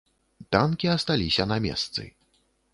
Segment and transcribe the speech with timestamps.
[0.55, 2.09] Танкі асталіся на месцы.